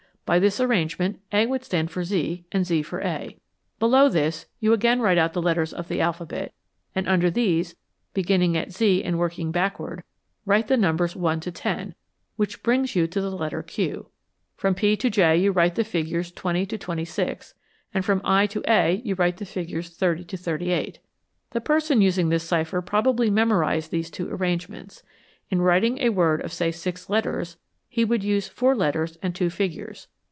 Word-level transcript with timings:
By 0.23 0.39
this 0.39 0.61
arrangement, 0.61 1.19
A 1.33 1.45
would 1.45 1.65
stand 1.65 1.91
for 1.91 2.05
Z 2.05 2.45
and 2.53 2.65
Z 2.65 2.83
for 2.83 3.01
A. 3.01 3.35
Below 3.79 4.07
This 4.07 4.45
you 4.61 4.71
again 4.71 5.01
write 5.01 5.17
out 5.17 5.33
the 5.33 5.41
letters 5.41 5.73
of 5.73 5.89
the 5.89 5.99
alphabet, 5.99 6.53
and 6.95 7.05
under 7.05 7.29
these, 7.29 7.75
beginning 8.13 8.55
at 8.55 8.71
Z 8.71 9.03
and 9.03 9.19
working 9.19 9.51
backward, 9.51 10.05
write 10.45 10.69
the 10.69 10.77
numbers 10.77 11.17
1 11.17 11.41
to 11.41 11.51
10, 11.51 11.95
which 12.37 12.63
brings 12.63 12.95
you 12.95 13.07
to 13.07 13.19
the 13.19 13.29
letter 13.29 13.61
Q. 13.61 14.07
From 14.55 14.73
P 14.73 14.95
to 14.95 15.09
J 15.09 15.35
you 15.35 15.51
write 15.51 15.75
the 15.75 15.83
figures 15.83 16.31
20 16.31 16.65
to 16.67 16.77
26 16.77 17.53
and 17.93 18.05
from 18.05 18.21
I 18.23 18.47
to 18.47 18.63
A 18.71 19.01
you 19.03 19.15
write 19.15 19.35
the 19.35 19.43
figures 19.45 19.89
30 19.89 20.23
to 20.23 20.37
38. 20.37 20.99
The 21.49 21.59
person 21.59 21.99
using 21.99 22.29
this 22.29 22.45
cipher 22.47 22.81
probably 22.81 23.29
memorized 23.29 23.91
these 23.91 24.09
two 24.09 24.29
arrangements. 24.33 25.03
In 25.49 25.61
writing 25.61 25.97
a 25.99 26.07
word 26.07 26.39
of 26.41 26.53
say 26.53 26.71
six 26.71 27.09
letters, 27.09 27.57
he 27.89 28.05
would 28.05 28.23
use 28.23 28.47
four 28.47 28.73
letters 28.73 29.17
and 29.21 29.35
two 29.35 29.49
figures. 29.49 30.07